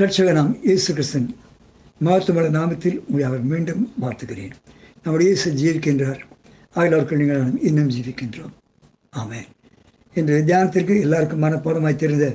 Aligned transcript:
ரட்சகனாம் 0.00 0.50
இயேசு 0.66 0.90
கிறிஸ்தன் 0.96 1.24
மகத்துவமான 2.06 2.48
நாமத்தில் 2.56 2.98
உங்களை 3.06 3.22
அவர் 3.28 3.48
மீண்டும் 3.52 3.80
வாழ்த்துகிறேன். 4.02 4.52
நம்முடைய 5.04 5.28
இயேசு 5.30 5.48
ஜீவிக்கின்றார். 5.60 6.20
ஆகியோருக்கு 6.74 7.18
நீங்கள் 7.20 7.56
இன்னும் 7.68 7.88
ஜீவிக்கின்றோம். 7.94 8.52
ஆமே 9.20 9.40
இன்று 10.14 10.36
தியானத்திற்கு 10.50 10.94
எல்லாருக்கும் 11.06 11.42
மனப்பாடமாய் 11.44 11.98
தெரிந்த 12.02 12.28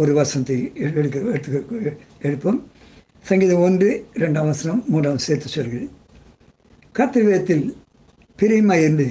ஒரு 0.00 0.14
வசனத்தை 0.20 0.58
எடுக்க 0.86 1.18
எடுத்து 1.34 1.62
எடுப்போம். 2.26 2.60
சங்கீதம் 3.24 3.62
ஒன்று 3.66 3.90
ரெண்டாம் 4.24 4.50
வசனம் 4.52 4.82
மூன்றாம் 4.88 5.22
சேர்த்து 5.26 5.54
சொல்கிறேன் 5.56 5.92
கர்த்தர் 6.94 7.28
வேதத்தில் 7.30 7.64
பிரியமாக 8.38 8.82
இருந்து 8.86 9.08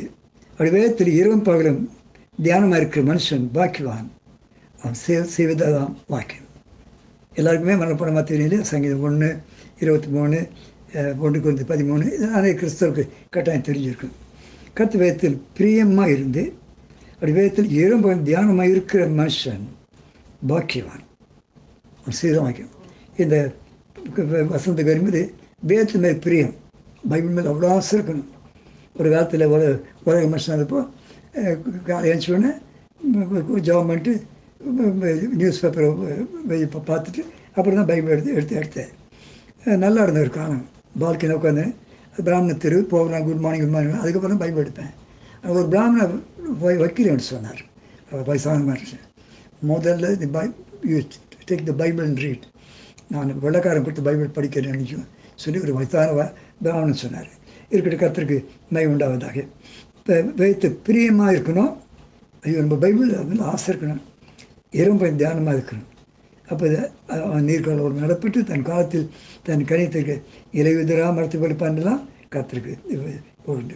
அப்படி 0.51 0.71
வேதத்தில் 0.79 1.15
இரவும் 1.21 1.47
பகலும் 1.51 1.81
தியானமாக 2.43 2.81
இருக்கிற 2.81 3.03
மனுஷன் 3.13 3.47
பாக்கிவான் 3.57 4.11
அவன் 4.79 5.01
செய் 5.05 5.49
வாக்கியம் 6.07 6.48
எல்லாருக்குமே 7.39 7.75
மனப்படமாக 7.81 8.23
தெரியல 8.31 8.61
சங்கீதம் 8.71 9.05
ஒன்று 9.09 9.29
இருபத்தி 9.83 10.09
மூணு 10.15 10.39
ஒன்றுக்கு 11.23 11.49
வந்து 11.51 11.65
பதிமூணு 11.71 12.05
இது 12.15 12.27
நிறைய 12.35 12.53
கிறிஸ்தவருக்கு 12.61 13.03
கட்டாயம் 13.35 13.67
தெரிஞ்சிருக்கும் 13.67 14.15
கத்து 14.77 14.97
வேதத்தில் 15.01 15.37
பிரியமாக 15.57 16.13
இருந்து 16.15 16.43
அப்படி 17.13 17.31
வேதத்தில் 17.37 17.71
ஏறும் 17.81 18.25
தியானமாக 18.27 18.73
இருக்கிற 18.73 19.01
மனுஷன் 19.19 19.63
பாக்கியவான். 20.49 21.03
அவன் 22.01 22.17
செய்த 22.19 22.65
இந்த 23.23 23.37
வசந்த 24.53 24.83
வரும்போது 24.89 25.21
வேதத்து 25.69 25.97
மேல் 26.03 26.23
பிரியம். 26.25 26.53
பைபிள் 27.09 27.35
மேல் 27.37 27.49
அவ்வளோ 27.51 27.69
ஆசை 27.75 27.93
இருக்கணும். 27.97 28.29
ஒரு 28.99 29.09
காலத்தில் 29.13 29.51
ஒரு 29.55 29.67
உலக 30.07 30.23
மனுஷன் 30.33 30.59
இருப்போம் 30.59 30.87
காலை 31.87 32.05
எழுந்தோடனே 32.11 32.51
ஜாபம் 33.67 33.89
பண்ணிட்டு 33.89 34.13
நியூஸ் 35.39 35.59
பேப்பரை 35.63 35.87
பார்த்துட்டு 36.89 37.21
அப்புறம் 37.57 37.77
தான் 37.79 37.89
பைபிள் 37.91 38.13
எடுத்து 38.15 38.35
எடுத்து 38.37 38.55
எடுத்தேன். 38.61 38.91
நல்லா 39.83 40.01
இருந்த 40.05 40.19
ஒரு 40.25 40.31
காலம். 40.39 40.65
பால்கனி 41.01 41.33
உட்காந்து 41.39 41.65
பிராமண 42.27 42.53
தெரு 42.63 42.77
போகலாம் 42.93 43.25
குட் 43.27 43.43
மார்னிங் 43.43 43.63
குட் 43.63 43.73
மார்னிங் 43.75 44.01
அதுக்கப்புறம் 44.01 44.33
தான் 44.33 44.43
பைபிள் 44.43 44.63
எடுப்பேன். 44.63 44.93
ஒரு 45.55 45.65
பிராமண 45.73 46.07
போய் 46.63 46.79
வக்கீல் 46.83 47.29
சொன்னார். 47.31 47.61
அவர் 48.11 48.27
வயசான 48.29 48.63
மனுஷன் 48.69 49.05
முதல்ல 49.71 50.11
the 50.23 50.27
by 50.37 50.45
you 50.91 50.97
take 51.49 51.65
the 51.69 51.73
Bible 51.81 52.05
and 52.09 52.21
read 52.25 52.45
நான் 53.13 53.33
வெள்ளக்காரன் 53.45 53.85
கொடுத்து 53.85 54.07
பைபிள் 54.09 54.35
படிக்கிறேன் 54.37 54.75
நினைக்கும் 54.75 55.07
சொல்லி 55.43 55.59
ஒரு 55.65 55.73
வயசான 55.77 56.27
பிராமணன் 56.63 57.01
சொன்னார். 57.03 57.29
இருக்கிற 57.73 57.95
கத்திற்கு 58.03 58.37
மை 58.75 58.83
உண்டாவதாக. 58.91 59.37
இப்போ 59.99 60.15
வைத்து 60.41 60.67
பிரியமாக 60.87 61.33
இருக்கணும். 61.35 61.73
ஐயோ 62.43 62.57
நம்ம 62.63 62.77
பைபிள் 62.85 63.09
வந்து 63.21 63.49
ஆசை 63.53 63.67
இருக்கணும். 63.71 64.03
இரவு 64.71 65.09
தியானமாக 65.21 65.55
இருக்கணும். 65.57 65.89
அப்போ 66.51 66.65
அவன் 67.25 67.47
நீர்கால 67.49 67.87
நடப்பட்டு 68.03 68.39
தன் 68.51 68.67
காலத்தில் 68.69 69.09
தன் 69.47 69.65
கணித்திற்கு 69.71 70.15
இலையுதிரா 70.59 71.07
மரத்து 71.17 71.37
படிப்பான்லாம் 71.43 72.01
கத்திருக்கு 72.33 72.73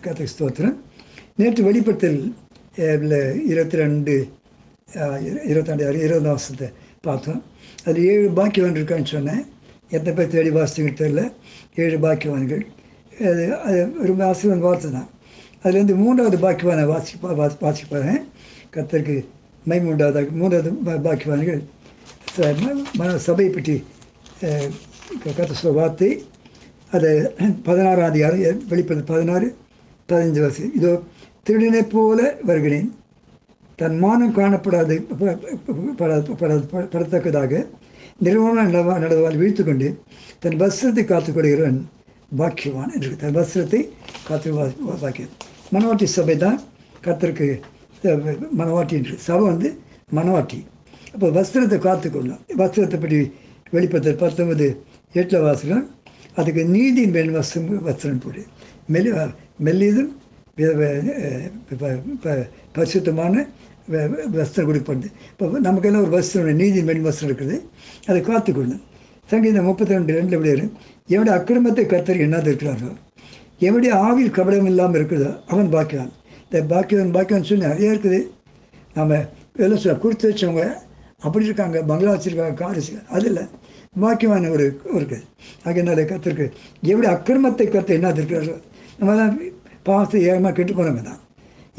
கத்திரிக்கு 0.06 0.34
ஸ்தோத்திரம். 0.36 0.78
நேற்று 1.40 1.62
வெளிப்படுத்தல் 1.68 2.20
இருபத்தி 3.52 3.78
ரெண்டு 3.82 4.14
இருபத்தாண்டு 5.52 5.84
இருபது 6.06 6.28
வருஷத்தை 6.30 6.68
பார்த்தோம். 7.08 7.42
அது 7.88 8.00
ஏழு 8.12 8.28
பாக்கியவான் 8.40 8.78
இருக்கான்னு 8.80 9.14
சொன்னேன். 9.14 9.44
எத்தனை 9.96 10.14
பேர் 10.18 10.34
தேடி 10.34 10.52
வாசிச்சுக்கிட்டு 10.58 11.02
தெரியல. 11.04 11.24
ஏழு 11.84 11.98
பாக்கியவான்கள். 12.06 12.64
அது 13.30 13.44
அது 13.68 13.80
ரொம்ப 14.10 14.24
ஆசீர்வாத 14.30 14.64
வார்த்தை 14.68 14.92
தான். 14.98 15.10
அதுலேருந்து 15.64 15.96
மூன்றாவது 16.04 16.38
பாக்கியவானை 16.46 16.86
வாசி 16.94 17.14
வாசி 17.42 17.58
வாசிப்பாங்க 17.66 18.14
கத்தருக்கு 18.76 19.18
மை 19.66 19.78
மூன்றாவது 19.82 20.22
மூன்றாவது 20.34 20.70
பாக்கியவான்கள் 21.06 21.62
மன 22.98 23.10
சபை 23.24 23.48
பற்றி 23.50 23.76
கற்று 25.30 25.56
சொல்ல 25.56 25.74
வார்த்தை 25.76 26.10
அதை 26.92 27.12
பதினாறாம் 27.64 28.10
அதிகாரம் 28.10 28.42
வெளிப்பது 28.70 29.04
பதினாறு 29.10 29.48
பதினஞ்சு 30.10 30.42
வருஷம் 30.42 30.74
இதோ 30.76 30.92
திருடனை 31.46 31.84
போல 31.88 32.20
வருகிறேன் 32.44 32.90
தன் 33.80 33.98
மானம் 34.00 34.36
காணப்படாது 34.36 34.96
படாது- 36.00 36.36
படாது- 36.42 36.68
படத்தக்கதாக 36.92 37.54
நிறுவனம் 38.20 38.68
நடவா 38.68 38.96
நடவால் 39.00 39.40
வீழ்த்து 39.40 39.64
கொண்டு 39.64 39.88
தன் 40.40 40.60
வஸ்திரத்தை 40.60 41.04
காத்துக்கொள்கிறவன் 41.06 41.80
பாக்கியவான் 42.32 42.92
என்று 42.96 43.12
தன் 43.16 43.36
வஸ்திரத்தை 43.36 43.82
காத்து 44.28 44.52
வா- 44.54 44.74
பாக்கியம் 45.02 45.34
மனவாட்டி 45.72 46.08
சபை 46.12 46.36
தான் 46.38 46.60
கத்திற்கு 47.04 47.48
அஹ், 48.04 48.48
மனவாட்டி 48.58 48.92
என்று. 48.92 49.18
வந்து 49.44 49.78
மனவாட்டி. 50.16 50.66
அப்போ 51.14 51.28
வஸ்திரத்தை 51.28 51.80
காத்துக்கொள்ளணும். 51.80 52.40
வஸ்திரத்தை 52.58 53.00
பற்றி 53.00 53.32
வெளிப்படுத்த 53.72 54.26
பத்தொன்பது 54.26 54.84
எட்டில் 55.14 55.42
வாசகம். 55.42 55.90
அதுக்கு 56.36 56.66
நீதியின் 56.66 57.10
மேல் 57.10 57.36
வஸ்திரம் 57.36 57.82
வஸ்திரம் 57.86 58.22
போடு. 58.24 58.46
மெல்லி 58.88 59.12
மெல்லியதும் 59.64 60.12
பரிசுத்தமான 62.72 63.48
வ- 63.92 64.16
வஸ்திரம் 64.34 64.68
கொடுக்கப்படுது. 64.70 65.06
இப்போ 65.32 65.60
நமக்கெல்லாம் 65.60 66.12
ஒரு 66.12 66.24
வஸ்திரம் 66.24 66.54
நீதியின் 66.54 66.86
மேல் 66.86 67.06
வஸ்திரம் 67.06 67.32
இருக்குது. 67.32 67.62
அதை 68.08 68.22
காத்துக்கொள்ளணும். 68.22 68.82
சங்கீதம் 69.28 69.66
முப்பத்தி 69.66 69.94
ரெண்டு 69.94 70.14
ரெண்டு 70.14 70.40
விளையாடு 70.40 70.72
எவனுடைய 71.08 71.34
அக்கிரமத்தை 71.34 71.86
கத்தர் 71.86 72.20
எண்ணாது 72.20 72.52
இருக்கிறாரோ 72.52 72.92
எவனுடைய 73.60 73.92
ஆவில் 73.92 74.32
கபடம் 74.32 74.66
இல்லாமல் 74.66 74.96
இருக்கிறதோ 74.96 75.40
அவன் 75.48 75.74
பாக்கியான் 75.74 76.10
இந்த 76.54 76.64
பாக்கியம்னு 76.72 77.14
பாக்கியவன் 77.16 77.48
சொல்லி 77.50 77.66
நிறைய 77.70 77.94
இருக்குது. 77.94 78.18
நம்ம 78.98 79.14
எல்லாம் 79.64 79.80
சொல்ல 79.84 79.94
கொடுத்து 80.04 80.30
வச்சவங்க 80.30 80.64
அப்படி 81.26 81.48
இருக்காங்க 81.48 81.78
பங்களா 81.90 82.12
வச்சுருக்காங்க 82.16 82.56
கார் 82.60 82.78
வச்சுருக்காங்க. 82.78 83.14
அது 83.18 83.28
இல்லை. 83.32 83.44
பாக்கியமான 84.04 84.50
ஒரு 84.56 84.66
இருக்குது 84.98 85.24
ஆகையினால 85.66 86.04
கற்றுருக்கு 86.12 86.46
எப்படி 86.92 87.08
அக்கிரமத்தை 87.14 87.66
கற்று 87.76 87.98
என்ன 87.98 88.12
இருக்கிறாரோ 88.18 88.56
நம்ம 89.00 89.16
தான் 89.22 89.34
பாவத்தை 89.88 90.20
ஏகமாக 90.30 90.54
கெட்டு 90.58 90.74
போனவங்க 90.80 91.04
தான் 91.10 91.22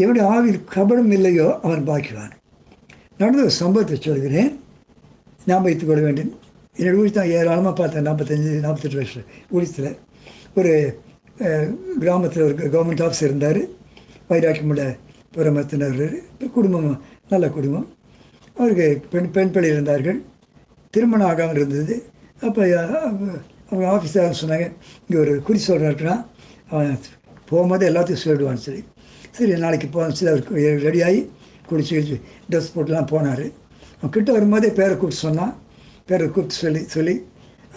எப்படி 0.03 0.21
ஆவில் 0.33 0.59
கபடம் 0.75 1.13
இல்லையோ 1.19 1.47
அவன் 1.67 1.87
பாக்கியவான். 1.91 2.35
நடந்த 3.21 3.43
ஒரு 3.47 3.55
சம்பவத்தை 3.61 3.97
சொல்கிறேன். 4.09 4.51
ஞாபகம் 5.49 5.67
வைத்துக் 5.69 5.91
கொள்ள 5.91 6.03
வேண்டும். 6.09 6.33
என்னோட 6.77 6.95
ஊழி 7.01 7.11
தான் 7.19 7.33
ஏராளமாக 7.39 7.75
பார்த்தேன் 7.81 8.07
நாற்பத்தஞ்சு 8.09 8.53
நாற்பத்தெட்டு 8.67 9.01
வருஷம் 9.01 9.29
ஊழியத்தில் 9.55 9.91
ஒரு 10.59 10.73
கிராமத்தில் 12.03 12.47
ஒரு 12.47 12.55
கவர்மெண்ட் 12.75 13.05
ஆஃபீஸர் 13.07 13.31
இருந்தார். 13.33 13.63
வைராக்கியமுள்ள 14.31 14.85
இப்போ 16.33 16.47
குடும்பம்? 16.57 17.01
நல்ல 17.33 17.47
குடும்பம். 17.57 17.87
அவருக்கு 18.59 18.87
பெண் 19.13 19.31
பெண் 19.37 19.53
பிள்ளை 19.55 19.69
இருந்தார்கள். 19.75 20.19
திருமணம் 20.95 21.29
ஆகாமல் 21.31 21.59
இருந்தது. 21.61 21.95
அப்போ 22.47 22.63
அவங்க 23.69 23.85
ஆஃபீஸர் 23.95 24.41
சொன்னாங்க 24.43 24.67
இங்கே 25.05 25.19
ஒரு 25.25 25.33
குறி 25.47 25.61
சொல்கிறா 25.67 25.91
இருக்கிறான் 25.91 26.23
அவன் 26.73 26.93
போகும்போது 27.51 27.85
எல்லாத்தையும் 27.91 28.23
சொல்லிடுவான்னு 28.25 28.65
சொல்லி 28.67 28.83
சரி 29.37 29.55
நாளைக்கு 29.65 29.89
போகணும் 29.95 30.17
சொல்லி 30.19 30.33
அவர் 30.33 30.85
ரெடியாகி 30.89 31.21
குடிச்சு 31.69 32.19
ட்ரெஸ் 32.51 32.73
போட்டுலாம் 32.75 33.11
போனார். 33.13 33.47
அவன் 33.99 34.15
கிட்ட 34.17 34.31
வரும்போதே 34.37 34.71
பேரை 34.79 34.95
கூப்பிட்டு 34.97 35.25
சொன்னான். 35.27 35.55
பேரை 36.09 36.27
கூப்பிட்டு 36.29 36.63
சொல்லி 36.65 36.83
சொல்லி 36.97 37.15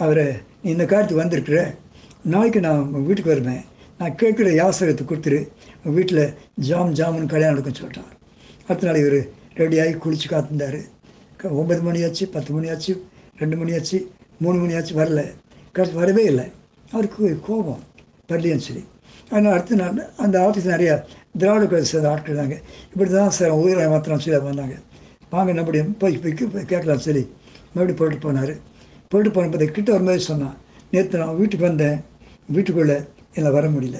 அவரை 0.04 0.26
நீ 0.62 0.68
இந்த 0.76 0.84
காலத்துக்கு 0.92 1.22
வந்திருக்கிற. 1.22 1.58
நாளைக்கு 2.34 2.60
நான் 2.66 2.82
உங்கள் 2.84 3.06
வீட்டுக்கு 3.08 3.32
வருவேன். 3.34 3.62
நான் 4.00 4.18
கேட்குற 4.20 4.48
யாசகத்தை 4.58 5.04
கொடுத்துரு. 5.06 5.38
உங்கள் 5.76 5.96
வீட்டில் 5.98 6.24
ஜாம் 6.66 6.92
ஜாமுன்னு 6.98 7.32
கல்யாணம் 7.32 7.54
நடக்கும்னு 7.54 7.80
சொல்லிட்டான். 7.80 8.12
அடுத்த 8.68 8.86
நாள் 8.88 9.00
இவர் 9.02 9.20
ரெடியாகி 9.60 9.94
குளிச்சு 10.04 10.28
காத்திருந்தார் 10.32 10.78
ஒம்பது 11.60 11.82
மணி 11.86 12.00
ஆச்சு 12.06 12.24
பத்து 12.34 12.50
மணி 12.56 12.68
ஆச்சு 12.74 12.92
ரெண்டு 13.40 13.56
மணி 13.60 13.72
ஆச்சு 13.78 13.98
மூணு 14.44 14.56
மணி 14.62 14.76
ஆச்சு 14.78 14.94
வரல. 15.00 15.22
கடைசி 15.74 15.94
வரவே 16.00 16.24
இல்லை. 16.32 16.46
அவருக்கு 16.94 17.24
கோபம் 17.48 17.82
வரலையேன்னு 18.30 18.66
சொல்லி 18.68 18.84
ஆனால் 19.34 19.52
அடுத்த 19.56 19.80
நாள் 19.82 19.98
அந்த 20.24 20.36
ஆஃபீஸ் 20.46 20.72
நிறையா 20.74 20.94
திராவிட 21.40 21.64
கழகத்தை 21.64 21.88
சேர்ந்த 21.92 22.12
ஆட்கள் 22.12 22.32
இருந்தாங்க. 22.32 22.56
இப்படி 22.92 23.10
தான் 23.16 23.34
சார் 23.38 23.58
உயிரை 23.62 23.86
மாத்திரம் 23.92 24.24
சொல்லி 24.24 24.38
வந்தாங்க. 24.48 24.76
வாங்க 25.34 25.52
நம்முடைய 25.58 25.82
போய் 26.02 26.22
போய் 26.22 26.50
போய் 26.54 26.70
கேட்கலாம் 26.72 27.04
சொல்லி 27.08 27.24
மறுபடியும் 27.74 28.00
போயிட்டு 28.00 28.24
போனார். 28.26 28.54
போயிட்டு 29.12 29.30
போனப்போ 29.36 29.66
கிட்ட 29.76 29.88
வரும்போது 29.94 30.28
சொன்னான். 30.30 30.56
நேற்று 30.92 31.22
நான் 31.22 31.38
வீட்டுக்கு 31.40 31.68
வந்தேன். 31.70 31.98
வீட்டுக்குள்ளே 32.56 32.98
என்னால் 33.32 33.52
வர 33.52 33.68
முடியல. 33.68 33.98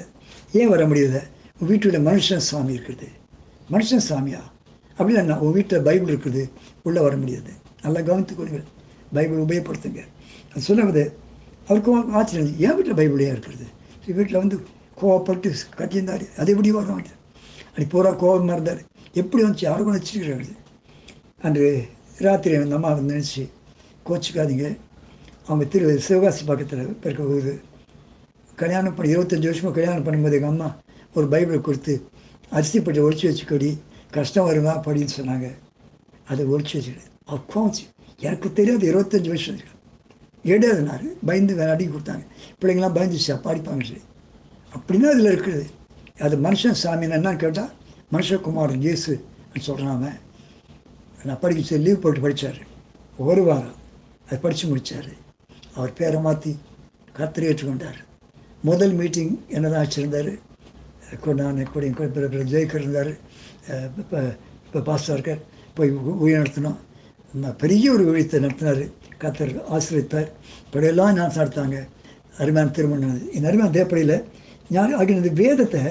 ஏன் 0.53 0.69
வர 0.69 0.87
முடியல? 0.87 1.23
உன் 1.59 1.69
வீட்டில் 1.69 2.07
மனுஷன் 2.07 2.47
சாமி 2.51 2.77
இருக்குது. 2.77 3.09
மனுஷன் 3.71 4.07
சாமியா? 4.09 4.41
அப்படி 4.91 5.23
நான் 5.23 5.39
உன் 5.39 5.53
வீட்டில் 5.53 5.83
பைபிள் 5.83 6.17
இருக்குது. 6.17 6.51
உள்ளே 6.83 7.01
வர 7.01 7.17
முடியாது. 7.17 7.51
நல்லா 7.83 8.01
கவனித்துக் 8.01 8.37
கொள்ளுங்கள். 8.37 8.65
பைபிள் 9.13 9.39
உபயோகப்படுத்துங்க. 9.39 10.05
அது 10.51 10.61
சொல்லுவது 10.61 11.17
அவருக்கு 11.67 12.13
ஆச்சரியம். 12.13 12.59
என் 12.59 12.75
வீட்டில் 12.75 12.95
பைபிளையாக 12.95 13.37
இருக்கிறது 13.37 13.67
வீட்டில் 14.07 14.37
வந்து 14.37 14.57
கோவப்பட்டு 15.01 15.55
கட்டியிருந்தார் 15.77 16.23
அது 16.37 16.51
எப்படி 16.51 16.71
வர 16.71 16.87
மாட்டேன் 16.93 17.17
அப்படி 17.67 17.87
பூரா 17.87 18.11
கோபமாக 18.13 18.53
இருந்தார். 18.53 18.83
எப்படி 19.13 19.45
வந்துச்சு 19.45 19.57
யாருக்கும் 19.59 19.97
வச்சுருக்கிறாரு? 19.97 20.57
அன்று 21.43 21.85
ராத்திரி 22.19 22.55
அந்த 22.55 22.75
அம்மா 22.75 22.93
வந்து 22.93 23.15
நினச்சி 23.15 23.51
கோச்சிக்காதீங்க. 24.07 24.77
அவங்க 25.47 25.65
திரு 25.65 26.01
சிவகாசி 26.01 26.45
பக்கத்தில் 26.45 26.97
இருக்க 27.03 27.23
ஒரு 27.23 27.61
கல்யாணம் 28.63 28.95
பண்ணி 28.97 29.15
இருபத்தஞ்சி 29.15 29.51
வருஷமாக 29.51 29.75
கல்யாணம் 29.79 30.07
பண்ணும்போது 30.07 30.39
எங்கள் 30.39 30.53
அம்மா 30.55 30.69
ஒரு 31.17 31.27
பைபிளை 31.33 31.61
கொடுத்து 31.69 31.95
அரிசி 32.57 32.79
பட்டி 32.81 33.01
ஒழிச்சு 33.07 33.27
வச்சுக்கொடி 33.31 33.71
கஷ்டம் 34.17 34.49
வருமா 34.49 34.73
அப்படின்னு 34.79 35.15
சொன்னாங்க. 35.19 35.49
அதை 36.31 36.43
ஒழிச்சு 36.53 36.75
வச்சுக்கிடு 36.79 37.07
அப்போ 37.35 37.63
எனக்கு 38.29 38.49
தெரியாது 38.59 38.85
இருபத்தஞ்சி 38.93 39.31
வருஷம் 39.33 39.57
இருக்கு. 39.57 39.75
எடுனார் 40.45 41.05
பயந்து 41.29 41.53
வேற 41.59 41.71
அடி 41.75 41.85
கொடுத்தாங்க. 41.87 42.25
பிள்ளைங்களாம் 42.61 42.97
பயந்துச்சா 42.97 43.37
பாடிப்பாங்க 43.47 43.85
சரி 43.89 44.03
அப்படின்னா 44.77 45.09
அதில் 45.15 45.33
இருக்குது. 45.35 45.65
அது 46.25 46.37
மனுஷன் 46.47 46.79
சாமி 46.83 47.07
என்னன்னு 47.07 47.43
கேட்டால் 47.45 47.73
மனுஷகுமாரன் 48.15 48.85
இயேசு 48.87 49.13
சொல்கிறான் 49.67 49.95
அவன். 49.97 50.19
நான் 51.27 51.41
படிக்க 51.43 51.63
சொல்லி 51.69 51.87
லீவ் 51.87 52.03
போட்டு 52.03 52.21
படித்தார் 52.25 52.61
ஒரு 53.29 53.43
வாரம் 53.49 53.77
அதை 54.27 54.39
படித்து 54.45 54.67
முடித்தார் 54.73 55.11
அவர் 55.77 55.97
பேரை 56.01 56.21
மாற்றி 56.27 56.53
கத்திரி 57.19 57.49
ஏற்றுக்கொண்டார். 57.51 57.99
முதல் 58.67 58.95
மீட்டிங் 58.99 59.33
என்ன 59.57 59.67
தான் 59.73 59.85
வச்சுருந்தார் 59.85 60.31
நான் 61.39 61.71
கூட 61.75 62.43
ஜெயிக்கர் 62.53 62.83
இருந்தார். 62.83 63.13
இப்போ 64.01 64.19
இப்போ 64.67 64.81
பாஸ்டர் 64.89 65.17
இருக்கார். 65.17 65.43
போய் 65.77 65.91
ஊழியம் 66.23 66.43
நடத்தினோம். 66.43 66.79
நான் 67.43 67.57
பெரிய 67.63 67.85
ஒரு 67.95 68.05
விழித்தை 68.09 68.41
நடத்தினார். 68.45 68.83
கத்தர் 69.23 69.55
ஆசிரியத்தார் 69.77 70.29
இப்படியெல்லாம் 70.67 71.17
நான் 71.19 71.37
நடத்தாங்க 71.39 71.79
அருமையான 72.43 72.73
திருமணம். 72.79 73.17
என் 73.37 73.49
அருமையான 73.51 73.75
தேப்படையில் 73.79 74.17
ஞான 74.75 74.97
ஆகிய 75.01 75.21
இந்த 75.21 75.33
வேதத்தை 75.43 75.83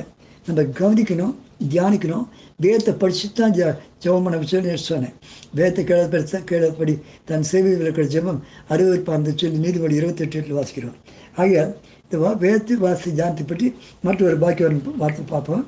நம்ம 0.48 0.64
கவனிக்கணும் 0.80 1.36
தியானிக்கணும். 1.74 2.26
வேதத்தை 2.64 2.94
படித்து 3.02 3.28
தான் 3.40 3.56
ஜெபம் 4.04 4.26
பண்ண 4.26 4.46
சொல்லி 4.54 4.78
சொன்னேன். 4.92 5.16
வேதத்தை 5.58 5.84
கேளப்படுத்த 5.90 6.42
கேளப்படி 6.52 6.94
தன் 7.30 7.48
சேவை 7.52 7.72
இருக்கிற 7.84 8.06
ஜெபம் 8.16 8.40
அறுபது 8.74 9.00
பார்ந்து 9.10 9.34
சொல்லி 9.42 9.64
நீதிபதி 9.66 10.00
இருபத்தெட்டு 10.02 10.58
வாசிக்கிறோம். 10.60 10.98
ஆகிய 11.42 11.64
இந்த 12.12 12.18
வா 12.18 12.30
வேத்து 12.40 12.74
வாசி 12.78 13.10
தியானத்தை 13.10 13.46
பற்றி 13.46 13.68
மற்றொரு 14.04 14.38
பாக்கியம் 14.38 14.78
வார்த்தை 14.98 15.24
பார்ப்போம். 15.26 15.64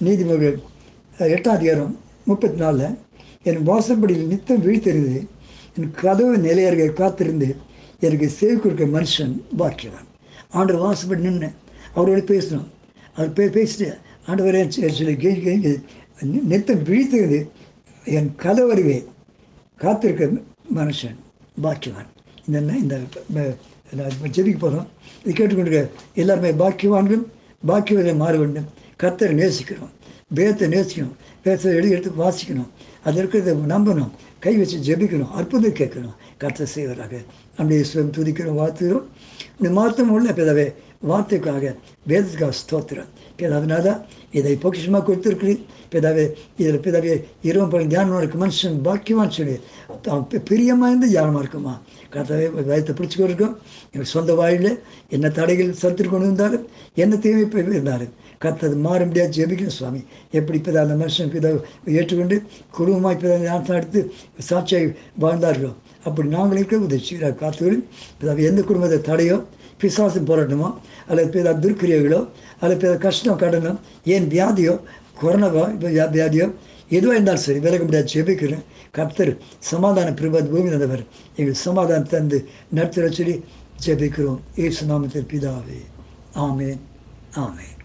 நீதிமொழிகள் 0.00 0.58
எட்டாம் 1.28 1.54
அதிகாரம் 1.54 1.94
முப்பத்தி 2.26 2.56
நாலில் 2.56 2.94
என் 3.42 3.62
வாசப்படியில் 3.66 4.26
நித்தம் 4.26 4.62
வீழ்த்தெறிந்து 4.62 5.20
என் 5.76 5.90
கதவு 5.92 6.34
நிலையருகே 6.38 6.92
காத்திருந்து 6.92 7.48
எனக்கு 8.00 8.28
சேவை 8.30 8.56
கொடுக்க 8.56 8.86
மனுஷன் 8.90 9.34
பாக்கியவன் 9.58 10.06
ஆண்டவர் 10.50 10.84
வாசப்படி 10.84 11.20
நின்று 11.20 11.50
அவரோட 11.94 12.20
பேசணும் 12.30 12.68
அவர் 13.16 13.32
பே 13.32 13.46
பேசிட்டு 13.48 13.88
ஆண்டவரே 14.26 14.62
சொல்லி 14.70 15.16
கேட்க 15.16 15.56
நித்தம் 16.46 16.84
விழித்தது 16.88 17.40
என் 18.06 18.30
கதவருவே 18.36 18.98
காத்திருக்க 19.80 20.30
மனுஷன் 20.74 21.18
பாக்கியவான் 21.62 22.10
இந்த 22.46 22.58
இந்த 22.76 22.96
ஜெபிக்க 23.96 24.58
போகிறோம் 24.58 24.88
இது 25.24 25.32
கேட்டுக்கொண்டு 25.32 25.90
எல்லாருமே 26.14 26.50
பாக்கியவான்கள் 26.50 27.24
பாக்கியவர்களை 27.66 28.16
மாற 28.16 28.36
வேண்டும். 28.36 28.68
கத்தரை 29.02 29.34
நேசிக்கிறோம். 29.34 29.90
பேத்தை 30.34 30.68
நேசிக்கணும். 30.74 31.12
பேத்தை 31.44 31.64
எழுதி 31.64 31.90
எடுத்து 31.90 32.10
வாசிக்கணும். 32.10 32.68
அது 33.04 33.22
இருக்கிறத 33.22 33.56
நம்பணும். 33.68 34.10
கை 34.38 34.56
வச்சு 34.56 34.78
ஜெபிக்கணும். 34.78 35.30
அற்புதம் 35.30 35.74
கேட்கணும். 35.74 36.14
கர்த்தர் 36.36 36.66
செய்வராக. 36.66 37.16
நம்முடைய 37.56 37.84
துதிக்கிறோம் 37.94 38.60
வாழ்த்துகிறோம். 38.60 39.02
இப்படி 39.54 39.72
மாற்றம் 39.72 40.10
உள்ள 40.10 40.30
பிதாவே 40.30 40.74
வார்த்தைக்காக 41.02 41.64
வேதத்துக்காக 42.08 42.54
ஸ்தோத்திரம் 42.60 43.10
பிதாவினால 43.38 43.86
இதை 44.30 44.58
பொக்கிஷமாக 44.62 45.02
கொடுத்துருக்கிறேன் 45.04 45.62
பிதாவே 45.94 46.24
இதில் 46.56 46.80
பிதாவே 46.80 47.14
இரவு 47.42 47.66
பல 47.68 47.84
தியானமாக 47.84 48.20
இருக்கு 48.22 48.38
மனுஷன் 48.38 48.76
பாக்கியமான்னு 48.82 49.30
சொல்லி 49.30 49.56
பிரியமாக 50.46 50.90
இருந்து 50.90 51.08
தியானமாக 51.08 51.42
இருக்குமா 51.42 51.74
கர்த்தாவே 52.12 52.46
வயத்தை 52.68 52.94
பிடிச்சிக்கொண்டிருக்கோம் 52.94 53.56
எங்கள் 53.92 54.04
சொந்த 54.04 54.34
வாயில் 54.34 54.70
என்ன 55.08 55.30
தடைகள் 55.30 55.78
சத்துரு 55.82 56.08
கொண்டு 56.08 56.26
இருந்தாலும் 56.26 56.66
என்ன 56.94 57.16
தீமை 57.16 57.64
இருந்தாலும் 57.70 58.14
கத்தது 58.38 58.76
மாற 58.76 59.06
முடியாது 59.06 59.34
ஜெபிக்கணும் 59.36 59.76
சுவாமி 59.76 60.00
எப்படி 60.32 60.58
இப்போ 60.58 60.78
அந்த 60.80 60.94
மனுஷன் 60.94 61.32
பிதா 61.32 61.50
ஏற்றுக்கொண்டு 61.92 62.36
குடும்பமாக 62.70 63.14
இப்போ 63.14 63.38
ஞானத்தை 63.38 63.76
எடுத்து 63.76 64.02
சாட்சியாக 64.42 64.94
வாழ்ந்தார்களோ 65.20 65.72
அப்படி 66.04 66.28
நாங்களும் 66.28 66.60
இருக்க 66.60 66.76
உதவி 66.78 67.16
காத்துகளும் 67.36 67.84
பிதாவை 68.20 68.44
எந்த 68.44 68.62
குடும்பத்தை 68.62 69.00
தடையோ 69.02 69.38
பிசாசு 69.80 70.20
போராட்டமோ 70.20 70.74
அல்லது 71.08 71.28
பிதா 71.34 71.46
துர்க்கிரியர்களோ 71.46 72.28
அல்லது 72.60 72.80
பேர் 72.80 72.98
கஷ்டம் 72.98 73.38
கடனோ 73.38 73.72
ஏன் 74.04 74.28
வியாதியோ 74.28 74.74
கொரோனாவோ 75.22 75.64
இப்போ 75.72 75.88
வியாதியோ 75.88 76.46
எதுவாக 76.88 77.16
இருந்தாலும் 77.16 77.40
சரி 77.40 77.58
விலக 77.58 77.82
முடியாது. 77.82 78.10
ஜெபிக்கிறேன். 78.12 78.64
கர்த்தர் 78.90 79.38
சமாதான 79.58 80.10
பிரபாத் 80.10 80.50
பூமி 80.50 80.70
தந்தவர். 80.70 81.04
எங்கள் 81.36 81.54
சமாதானம் 81.54 82.08
தந்து 82.08 82.48
நடத்துகிற 82.70 83.12
சொல்லி 83.12 83.44
ஜெபிக்கிறோம். 83.86 84.40
ஏசு 84.56 84.86
நாமத்தில் 84.86 85.28
பிதாவே. 85.32 85.80
ஆமேன். 86.34 86.80
ஆமேன். 87.34 87.79